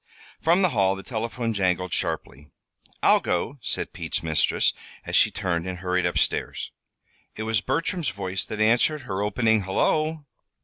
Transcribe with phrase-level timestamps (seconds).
[0.41, 2.47] From the hall the telephone jangled sharply.
[3.03, 4.73] "I'll go," said Pete's mistress,
[5.05, 6.71] as she turned and hurried up stairs.
[7.35, 10.25] It was Bertram's voice that answered her opening "Hullo."